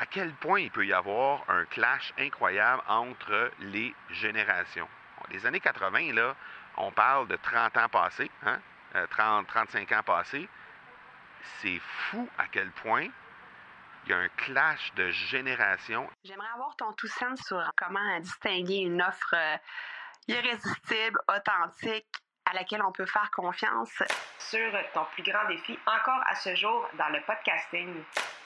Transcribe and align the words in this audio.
à 0.00 0.06
quel 0.06 0.32
point 0.32 0.60
il 0.60 0.70
peut 0.70 0.86
y 0.86 0.94
avoir 0.94 1.44
un 1.50 1.66
clash 1.66 2.14
incroyable 2.18 2.82
entre 2.88 3.50
les 3.58 3.94
générations? 4.08 4.88
Les 5.28 5.44
années 5.44 5.60
80, 5.60 6.14
là, 6.14 6.34
on 6.78 6.90
parle 6.90 7.28
de 7.28 7.36
30 7.36 7.76
ans 7.76 7.88
passés, 7.90 8.30
hein? 8.42 8.58
30, 9.10 9.46
35 9.46 9.92
ans 9.92 10.02
passés. 10.02 10.48
C'est 11.58 11.78
fou 11.78 12.26
à 12.38 12.46
quel 12.50 12.70
point 12.70 13.08
il 14.04 14.10
y 14.10 14.14
a 14.14 14.16
un 14.16 14.28
clash 14.30 14.90
de 14.94 15.10
générations. 15.10 16.08
J'aimerais 16.24 16.48
avoir 16.54 16.74
ton 16.76 16.92
tout 16.94 17.06
sens 17.06 17.38
sur 17.42 17.62
comment 17.76 18.20
distinguer 18.20 18.78
une 18.78 19.02
offre 19.02 19.34
euh, 19.34 19.56
irrésistible, 20.28 21.18
authentique, 21.28 22.08
à 22.46 22.54
laquelle 22.54 22.82
on 22.82 22.92
peut 22.92 23.06
faire 23.06 23.30
confiance. 23.30 24.02
Sur 24.38 24.72
ton 24.94 25.04
plus 25.12 25.22
grand 25.22 25.46
défi 25.48 25.78
encore 25.86 26.22
à 26.26 26.34
ce 26.36 26.54
jour 26.54 26.88
dans 26.94 27.08
le 27.10 27.20
podcasting. 27.26 28.02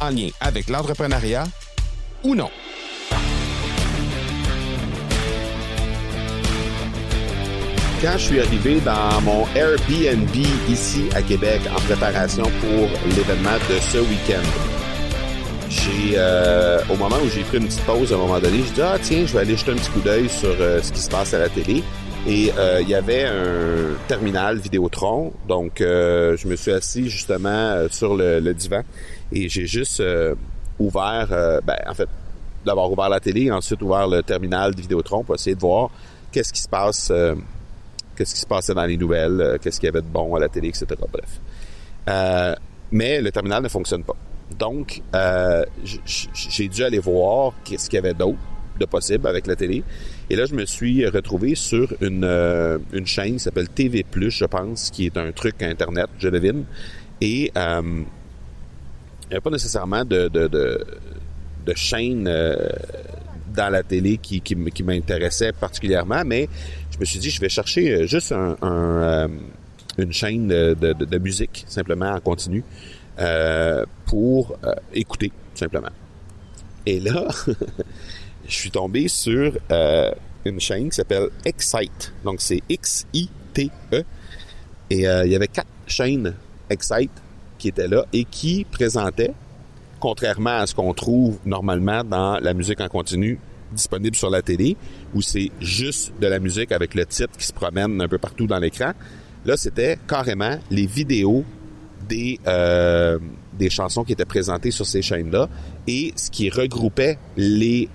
en 0.00 0.10
lien 0.10 0.28
avec 0.40 0.68
l'entrepreneuriat 0.68 1.44
ou 2.22 2.34
non. 2.34 2.50
quand 8.04 8.18
je 8.18 8.24
suis 8.24 8.40
arrivé 8.40 8.80
dans 8.80 9.18
mon 9.22 9.46
Airbnb 9.56 10.36
ici 10.68 11.04
à 11.14 11.22
Québec 11.22 11.62
en 11.74 11.80
préparation 11.80 12.42
pour 12.60 12.88
l'événement 13.16 13.56
de 13.70 13.78
ce 13.80 13.96
week-end, 13.96 14.42
j'ai 15.70 16.12
euh, 16.16 16.80
au 16.90 16.96
moment 16.96 17.16
où 17.24 17.30
j'ai 17.30 17.40
pris 17.44 17.56
une 17.56 17.66
petite 17.66 17.80
pause 17.86 18.12
à 18.12 18.16
un 18.16 18.18
moment 18.18 18.38
donné, 18.38 18.58
j'ai 18.58 18.74
dit 18.74 18.82
ah 18.82 18.98
tiens, 19.00 19.24
je 19.24 19.32
vais 19.32 19.38
aller 19.38 19.56
jeter 19.56 19.72
un 19.72 19.76
petit 19.76 19.90
coup 19.90 20.00
d'œil 20.00 20.28
sur 20.28 20.54
euh, 20.60 20.82
ce 20.82 20.92
qui 20.92 21.00
se 21.00 21.08
passe 21.08 21.32
à 21.32 21.38
la 21.38 21.48
télé. 21.48 21.82
Et 22.26 22.52
euh, 22.58 22.82
il 22.82 22.90
y 22.90 22.94
avait 22.94 23.24
un 23.24 23.96
terminal 24.06 24.58
Vidéotron, 24.58 25.32
donc 25.48 25.76
je 25.78 26.46
me 26.46 26.56
suis 26.56 26.72
assis 26.72 27.08
justement 27.08 27.86
sur 27.90 28.16
le, 28.16 28.38
le 28.40 28.52
divan 28.52 28.82
et 29.34 29.48
j'ai 29.48 29.66
juste 29.66 30.02
ouvert, 30.78 31.28
ben 31.64 31.76
en 31.86 31.94
fait, 31.94 32.08
d'avoir 32.64 32.90
ouvert 32.90 33.08
la 33.08 33.20
télé, 33.20 33.50
ensuite 33.50 33.82
ouvert 33.82 34.08
le 34.08 34.22
terminal 34.22 34.74
de 34.74 34.80
Vidéotron 34.80 35.22
pour 35.24 35.34
essayer 35.34 35.54
de 35.54 35.60
voir 35.60 35.90
qu'est-ce 36.32 36.52
qui 36.52 36.62
se 36.62 36.68
passe 36.68 37.12
qu'est-ce 38.14 38.34
qui 38.34 38.40
se 38.40 38.46
passait 38.46 38.74
dans 38.74 38.86
les 38.86 38.96
nouvelles, 38.96 39.40
euh, 39.40 39.58
qu'est-ce 39.60 39.78
qu'il 39.78 39.86
y 39.86 39.90
avait 39.90 40.02
de 40.02 40.06
bon 40.06 40.34
à 40.34 40.40
la 40.40 40.48
télé, 40.48 40.68
etc. 40.68 40.86
Bref. 41.12 41.40
Euh, 42.08 42.54
mais 42.90 43.20
le 43.20 43.30
terminal 43.32 43.62
ne 43.62 43.68
fonctionne 43.68 44.04
pas. 44.04 44.16
Donc, 44.58 45.02
euh, 45.14 45.64
j'ai 46.34 46.68
dû 46.68 46.84
aller 46.84 46.98
voir 46.98 47.54
qu'est-ce 47.64 47.88
qu'il 47.88 47.96
y 47.96 47.98
avait 47.98 48.14
d'autre 48.14 48.38
de 48.78 48.84
possible 48.84 49.26
avec 49.26 49.46
la 49.46 49.56
télé. 49.56 49.82
Et 50.30 50.36
là, 50.36 50.46
je 50.46 50.54
me 50.54 50.64
suis 50.64 51.06
retrouvé 51.06 51.54
sur 51.54 51.92
une, 52.00 53.04
chaîne 53.04 53.34
qui 53.34 53.38
s'appelle 53.38 53.68
TV+, 53.68 54.04
je 54.12 54.44
pense, 54.44 54.90
qui 54.90 55.06
est 55.06 55.16
un 55.16 55.32
truc 55.32 55.62
Internet, 55.62 56.08
je 56.18 56.28
devine. 56.28 56.64
Et 57.20 57.50
euh, 57.56 58.02
il 59.26 59.32
n'y 59.32 59.36
a 59.36 59.40
pas 59.40 59.50
nécessairement 59.50 60.04
de, 60.04 60.28
de, 60.28 61.74
chaîne 61.74 62.28
dans 63.54 63.70
la 63.70 63.82
télé 63.82 64.18
qui, 64.18 64.42
m'intéressait 64.84 65.52
particulièrement, 65.52 66.22
mais 66.24 66.48
je 66.92 66.98
me 66.98 67.04
suis 67.04 67.18
dit, 67.18 67.30
je 67.30 67.40
vais 67.40 67.48
chercher 67.48 67.92
euh, 67.92 68.06
juste 68.06 68.32
euh, 68.32 69.28
une 69.98 70.12
chaîne 70.12 70.48
de, 70.48 71.18
musique, 71.18 71.64
simplement 71.68 72.10
en 72.12 72.20
continu, 72.20 72.64
euh, 73.18 73.84
pour 74.06 74.56
écouter, 74.92 75.32
simplement. 75.54 75.90
Et 76.86 77.00
là, 77.00 77.28
je 78.48 78.54
suis 78.54 78.70
tombé 78.70 79.08
sur 79.08 79.56
une 80.44 80.60
chaîne 80.60 80.90
qui 80.90 80.96
s'appelle 80.96 81.28
Excite. 81.44 82.12
Donc, 82.24 82.40
c'est 82.40 82.60
X-I-T-E. 82.68 84.04
Et 84.90 84.98
il 84.98 85.30
y 85.30 85.36
avait 85.36 85.48
quatre 85.48 85.68
chaînes 85.86 86.34
Excite 86.68 87.10
qui 87.64 87.68
étaient 87.68 87.88
là 87.88 88.04
et 88.12 88.24
qui 88.24 88.66
présentaient, 88.70 89.32
contrairement 89.98 90.58
à 90.58 90.66
ce 90.66 90.74
qu'on 90.74 90.92
trouve 90.92 91.38
normalement 91.46 92.04
dans 92.04 92.38
la 92.38 92.52
musique 92.52 92.78
en 92.82 92.88
continu, 92.88 93.38
disponible 93.72 94.14
sur 94.14 94.28
la 94.28 94.42
télé, 94.42 94.76
où 95.14 95.22
c'est 95.22 95.50
juste 95.62 96.12
de 96.20 96.26
la 96.26 96.40
musique 96.40 96.72
avec 96.72 96.94
le 96.94 97.06
titre 97.06 97.34
qui 97.38 97.46
se 97.46 97.54
promène 97.54 98.02
un 98.02 98.06
peu 98.06 98.18
partout 98.18 98.46
dans 98.46 98.58
l'écran. 98.58 98.92
Là, 99.46 99.56
c'était 99.56 99.98
carrément 100.06 100.58
les 100.70 100.84
vidéos 100.84 101.42
des, 102.06 102.38
euh, 102.46 103.18
des 103.54 103.70
chansons 103.70 104.04
qui 104.04 104.12
étaient 104.12 104.26
présentées 104.26 104.70
sur 104.70 104.84
ces 104.84 105.00
chaînes-là 105.00 105.48
et 105.86 106.12
ce 106.16 106.30
qui 106.30 106.50
regroupait 106.50 107.16
les 107.38 107.88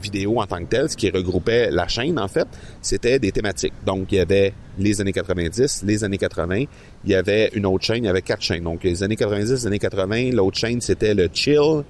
euh, 0.00 0.02
vidéos 0.02 0.40
en 0.40 0.46
tant 0.46 0.58
que 0.58 0.68
telles, 0.68 0.90
ce 0.90 0.96
qui 0.96 1.10
regroupait 1.10 1.70
la 1.70 1.88
chaîne, 1.88 2.18
en 2.18 2.28
fait, 2.28 2.48
c'était 2.82 3.18
des 3.18 3.32
thématiques. 3.32 3.74
Donc, 3.84 4.08
il 4.12 4.16
y 4.16 4.20
avait 4.20 4.52
les 4.78 5.00
années 5.00 5.12
90, 5.12 5.82
les 5.84 6.04
années 6.04 6.18
80, 6.18 6.64
il 7.04 7.10
y 7.10 7.14
avait 7.14 7.50
une 7.54 7.66
autre 7.66 7.84
chaîne, 7.84 8.04
il 8.04 8.06
y 8.06 8.10
avait 8.10 8.22
quatre 8.22 8.42
chaînes. 8.42 8.64
Donc, 8.64 8.84
les 8.84 9.02
années 9.02 9.16
90, 9.16 9.50
les 9.50 9.66
années 9.66 9.78
80, 9.78 10.30
l'autre 10.32 10.58
chaîne, 10.58 10.80
c'était 10.80 11.14
le 11.14 11.28
chill, 11.32 11.84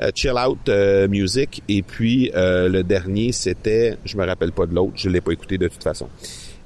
euh, 0.00 0.10
chill 0.14 0.32
Out 0.32 0.68
euh, 0.68 1.08
Music. 1.08 1.62
Et 1.68 1.82
puis 1.82 2.30
euh, 2.34 2.68
le 2.68 2.82
dernier, 2.82 3.32
c'était, 3.32 3.96
je 4.04 4.16
me 4.16 4.26
rappelle 4.26 4.52
pas 4.52 4.66
de 4.66 4.74
l'autre, 4.74 4.92
je 4.96 5.08
l'ai 5.08 5.20
pas 5.20 5.32
écouté 5.32 5.56
de 5.58 5.68
toute 5.68 5.82
façon. 5.82 6.08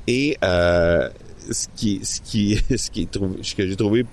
Et 0.07 0.37
ce 0.43 1.67
qui, 1.77 2.01
ce 2.05 2.21
qui, 2.21 2.61
ce 2.77 2.91
qui 2.91 3.09
ce 3.43 3.55
que 3.55 3.67
j'ai 3.67 3.77
trouvé 3.77 4.05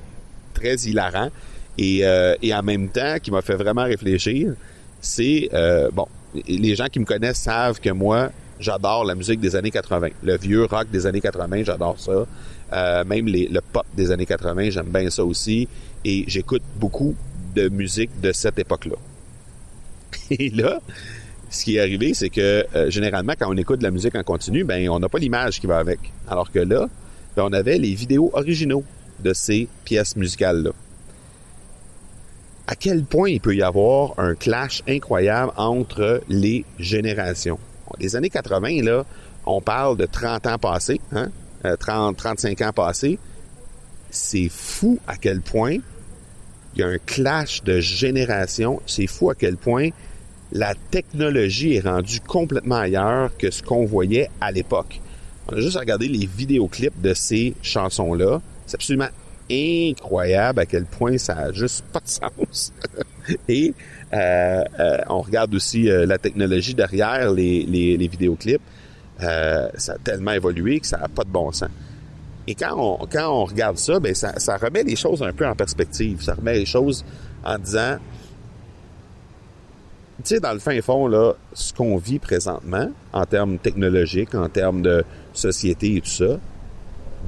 très 0.53 0.75
hilarant 0.75 1.29
et, 1.77 2.03
et 2.41 2.53
en 2.53 2.63
même 2.63 2.89
temps 2.89 3.17
qui 3.21 3.31
m'a 3.31 3.41
fait 3.41 3.55
vraiment 3.55 3.83
réfléchir, 3.83 4.53
c'est 5.01 5.49
bon, 5.93 6.07
les 6.47 6.75
gens 6.75 6.87
qui 6.87 6.99
me 6.99 7.05
connaissent 7.05 7.39
savent 7.39 7.79
que 7.79 7.89
moi, 7.89 8.31
j'adore 8.59 9.05
la 9.05 9.15
musique 9.15 9.39
des 9.39 9.55
années 9.55 9.71
80. 9.71 10.09
Le 10.23 10.37
vieux 10.37 10.65
rock 10.65 10.89
des 10.91 11.05
années 11.05 11.21
80, 11.21 11.63
j'adore 11.63 11.97
ça. 11.99 13.03
même 13.03 13.27
les, 13.27 13.47
le 13.47 13.61
pop 13.61 13.85
des 13.95 14.11
années 14.11 14.25
80, 14.25 14.71
j'aime 14.71 14.89
bien 14.89 15.09
ça 15.09 15.23
aussi. 15.23 15.67
Et 16.05 16.23
j'écoute 16.27 16.63
beaucoup 16.75 17.15
de 17.55 17.69
musique 17.69 18.11
de 18.21 18.31
cette 18.31 18.59
époque-là. 18.59 18.95
Et 20.31 20.49
là, 20.49 20.79
ce 21.49 21.63
qui 21.63 21.77
est 21.77 21.79
arrivé, 21.79 22.13
c'est 22.13 22.29
que 22.29 22.65
euh, 22.75 22.89
généralement, 22.89 23.33
quand 23.37 23.49
on 23.49 23.57
écoute 23.57 23.79
de 23.79 23.83
la 23.83 23.91
musique 23.91 24.15
en 24.15 24.23
continu, 24.23 24.63
ben 24.63 24.89
on 24.89 24.99
n'a 24.99 25.09
pas 25.09 25.19
l'image 25.19 25.59
qui 25.59 25.67
va 25.67 25.77
avec. 25.77 25.99
Alors 26.27 26.51
que 26.51 26.59
là, 26.59 26.87
ben, 27.35 27.43
on 27.45 27.53
avait 27.53 27.77
les 27.77 27.93
vidéos 27.93 28.29
originaux 28.33 28.83
de 29.19 29.33
ces 29.33 29.67
pièces 29.85 30.15
musicales-là. 30.15 30.71
À 32.69 32.75
quel 32.75 33.05
point 33.05 33.29
il 33.29 33.39
peut 33.39 33.55
y 33.55 33.63
avoir 33.63 34.13
un 34.19 34.35
clash 34.35 34.83
incroyable 34.89 35.53
entre 35.55 36.21
les 36.27 36.65
générations? 36.77 37.59
Les 37.97 38.17
années 38.17 38.29
80, 38.29 38.83
là, 38.83 39.05
on 39.45 39.61
parle 39.61 39.95
de 39.95 40.05
30 40.05 40.47
ans 40.47 40.57
passés, 40.57 40.99
hein? 41.13 41.29
30, 41.79 42.15
euh, 42.15 42.17
35 42.17 42.61
ans 42.61 42.73
passés. 42.73 43.19
C'est 44.09 44.49
fou 44.49 44.99
à 45.07 45.15
quel 45.15 45.39
point 45.39 45.77
il 46.75 46.81
y 46.81 46.83
a 46.83 46.87
un 46.87 46.97
clash 46.97 47.63
de 47.63 47.79
génération. 47.79 48.81
C'est 48.85 49.07
fou 49.07 49.29
à 49.29 49.35
quel 49.35 49.55
point 49.55 49.89
la 50.51 50.75
technologie 50.91 51.75
est 51.75 51.87
rendue 51.87 52.19
complètement 52.19 52.75
ailleurs 52.75 53.31
que 53.37 53.49
ce 53.49 53.63
qu'on 53.63 53.85
voyait 53.85 54.29
à 54.41 54.51
l'époque. 54.51 54.99
On 55.49 55.55
a 55.55 55.61
juste 55.61 55.77
regardé 55.77 56.09
les 56.09 56.25
vidéoclips 56.25 57.01
de 57.01 57.13
ces 57.13 57.55
chansons-là. 57.61 58.41
C'est 58.65 58.75
absolument 58.75 59.07
incroyable 59.51 60.59
à 60.59 60.65
quel 60.65 60.85
point 60.85 61.17
ça 61.17 61.37
a 61.37 61.51
juste 61.51 61.85
pas 61.85 61.99
de 61.99 62.07
sens. 62.07 62.73
Et 63.47 63.73
euh, 64.13 64.63
euh, 64.79 64.97
on 65.09 65.21
regarde 65.21 65.53
aussi 65.53 65.89
euh, 65.89 66.05
la 66.05 66.17
technologie 66.17 66.73
derrière 66.73 67.31
les, 67.31 67.63
les, 67.63 67.97
les 67.97 68.07
vidéoclips. 68.07 68.61
ça 69.19 69.93
a 69.93 69.97
tellement 70.03 70.31
évolué 70.31 70.79
que 70.79 70.87
ça 70.87 70.97
n'a 70.97 71.07
pas 71.07 71.23
de 71.23 71.29
bon 71.29 71.51
sens. 71.51 71.69
Et 72.47 72.55
quand 72.55 72.75
on, 72.77 73.05
quand 73.07 73.29
on 73.29 73.43
regarde 73.43 73.77
ça, 73.77 73.99
ben 73.99 74.15
ça, 74.15 74.39
ça 74.39 74.55
remet 74.57 74.83
les 74.83 74.95
choses 74.95 75.21
un 75.21 75.33
peu 75.33 75.45
en 75.45 75.55
perspective. 75.55 76.21
Ça 76.21 76.33
remet 76.33 76.53
les 76.53 76.65
choses 76.65 77.03
en 77.43 77.57
disant, 77.57 77.97
tu 80.23 80.35
sais, 80.35 80.39
dans 80.39 80.53
le 80.53 80.59
fin 80.59 80.81
fond, 80.81 81.07
là, 81.07 81.33
ce 81.53 81.73
qu'on 81.73 81.97
vit 81.97 82.19
présentement, 82.19 82.89
en 83.11 83.25
termes 83.25 83.57
technologiques, 83.57 84.33
en 84.33 84.47
termes 84.47 84.81
de 84.81 85.03
société 85.33 85.97
et 85.97 86.01
tout 86.01 86.09
ça, 86.09 86.39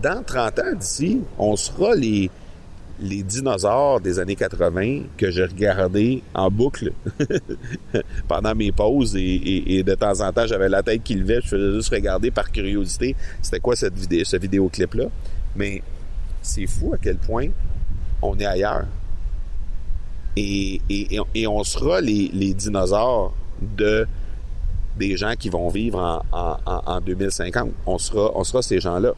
dans 0.02 0.24
30 0.24 0.60
ans 0.60 0.76
d'ici, 0.78 1.22
on 1.38 1.56
sera 1.56 1.96
les, 1.96 2.30
les 3.02 3.24
dinosaures 3.24 4.02
des 4.02 4.20
années 4.20 4.36
80 4.36 5.04
que 5.18 5.32
j'ai 5.32 5.46
regardé 5.46 6.22
en 6.34 6.50
boucle 6.50 6.92
pendant 8.28 8.56
mes 8.56 8.72
pauses 8.72 9.16
et, 9.16 9.84
de 9.84 9.96
temps 9.96 10.20
en 10.22 10.32
temps 10.32 10.46
j'avais 10.48 10.70
la 10.70 10.84
tête 10.84 11.04
qui 11.04 11.16
levait, 11.16 11.42
je 11.42 11.48
faisais 11.48 11.74
juste 11.74 11.90
regarder 11.90 12.32
par 12.32 12.52
curiosité 12.52 13.16
c'était 13.42 13.60
quoi 13.60 13.76
cette 13.76 13.96
vidéo, 13.96 14.24
ce 14.26 14.38
vidéoclip 14.38 14.94
là. 14.94 15.06
Mais 15.56 15.82
c'est 16.42 16.68
fou 16.68 16.94
à 16.94 16.98
quel 16.98 17.18
point 17.18 17.48
on 18.22 18.38
est 18.40 18.46
ailleurs. 18.46 18.86
Et, 20.36 20.80
et, 20.90 21.20
et 21.36 21.48
on 21.48 21.64
sera 21.64 22.00
les, 22.02 22.30
les, 22.34 22.54
dinosaures 22.54 23.34
de 23.62 24.08
des 24.98 25.18
gens 25.18 25.34
qui 25.38 25.50
vont 25.50 25.70
vivre 25.70 26.00
en, 26.32 26.58
en, 26.66 26.82
en 26.86 27.02
2050. 27.02 27.72
On 27.86 27.98
sera, 27.98 28.32
on 28.36 28.44
sera 28.44 28.62
ces 28.62 28.80
gens-là. 28.80 29.14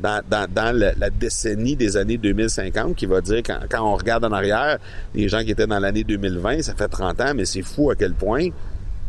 Dans, 0.00 0.22
dans, 0.28 0.50
dans 0.50 0.74
la, 0.74 1.10
décennie 1.10 1.76
des 1.76 1.96
années 1.96 2.16
2050, 2.16 2.96
qui 2.96 3.04
va 3.04 3.20
dire, 3.20 3.42
quand, 3.44 3.58
quand, 3.68 3.82
on 3.82 3.96
regarde 3.96 4.24
en 4.24 4.32
arrière, 4.32 4.78
les 5.14 5.28
gens 5.28 5.44
qui 5.44 5.50
étaient 5.50 5.66
dans 5.66 5.78
l'année 5.78 6.04
2020, 6.04 6.62
ça 6.62 6.74
fait 6.74 6.88
30 6.88 7.20
ans, 7.20 7.32
mais 7.34 7.44
c'est 7.44 7.62
fou 7.62 7.90
à 7.90 7.94
quel 7.94 8.14
point 8.14 8.48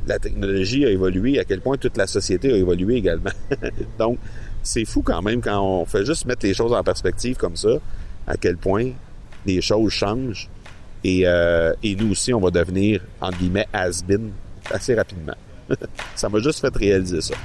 la 0.08 0.20
technologie 0.20 0.86
a 0.86 0.90
évolué, 0.90 1.40
à 1.40 1.46
quel 1.46 1.62
point 1.62 1.78
toute 1.78 1.98
la 1.98 2.08
société 2.08 2.52
a 2.52 2.58
évolué 2.58 2.96
également. 2.96 3.32
Donc, 4.00 4.18
c'est 4.64 4.86
fou 4.86 5.02
quand 5.02 5.22
même 5.22 5.42
quand 5.42 5.62
on 5.62 5.86
fait 5.86 6.06
juste 6.06 6.26
mettre 6.26 6.46
les 6.46 6.54
choses 6.54 6.74
en 6.74 6.84
perspective 6.84 7.38
comme 7.38 7.56
ça, 7.56 7.78
à 8.28 8.38
quel 8.38 8.58
point 8.58 8.92
les 9.46 9.62
choses 9.62 9.92
changent. 9.92 10.50
Et, 11.04 11.24
euh, 11.26 11.74
et 11.82 11.96
nous 11.96 12.12
aussi, 12.12 12.34
on 12.34 12.40
va 12.40 12.52
devenir, 12.52 13.02
entre 13.20 13.38
guillemets, 13.38 13.68
has-been 13.74 14.32
assez 14.70 14.94
rapidement. 14.94 15.36
ça 16.16 16.30
m'a 16.30 16.40
juste 16.40 16.60
fait 16.60 16.76
réaliser 16.76 17.22
ça. 17.22 17.36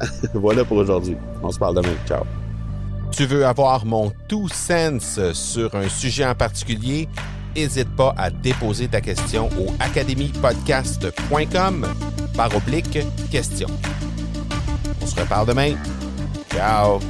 voilà 0.34 0.64
pour 0.64 0.76
aujourd'hui. 0.76 1.16
On 1.42 1.50
se 1.50 1.58
parle 1.58 1.76
demain. 1.76 1.94
Ciao. 2.06 2.24
Tu 3.16 3.24
veux 3.24 3.46
avoir 3.46 3.86
mon 3.86 4.12
tout 4.28 4.48
sens 4.48 5.18
sur 5.32 5.74
un 5.74 5.88
sujet 5.88 6.26
en 6.26 6.34
particulier? 6.34 7.08
N'hésite 7.56 7.88
pas 7.96 8.14
à 8.18 8.28
déposer 8.28 8.88
ta 8.88 9.00
question 9.00 9.48
au 9.58 9.74
academypodcast.com 9.80 11.86
par 12.36 12.54
oblique 12.54 12.98
question. 13.30 13.68
On 15.00 15.06
se 15.06 15.18
reparle 15.18 15.48
demain. 15.48 15.76
Ciao! 16.52 17.00